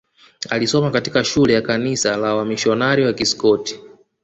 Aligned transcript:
alisoma 0.49 0.91
katika 0.91 1.23
shule 1.23 1.53
ya 1.53 1.61
kanisa 1.61 2.17
la 2.17 2.35
wamisionari 2.35 3.05
wa 3.05 3.13
Kiskoti 3.13 3.79